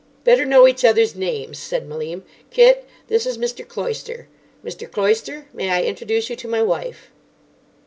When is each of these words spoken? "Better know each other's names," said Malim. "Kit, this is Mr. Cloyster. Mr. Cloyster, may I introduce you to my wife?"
"Better 0.23 0.45
know 0.45 0.67
each 0.67 0.83
other's 0.83 1.13
names," 1.15 1.59
said 1.59 1.87
Malim. 1.87 2.23
"Kit, 2.49 2.85
this 3.07 3.27
is 3.27 3.37
Mr. 3.37 3.63
Cloyster. 3.67 4.27
Mr. 4.65 4.89
Cloyster, 4.91 5.45
may 5.53 5.69
I 5.69 5.83
introduce 5.83 6.27
you 6.27 6.35
to 6.37 6.47
my 6.47 6.63
wife?" 6.63 7.11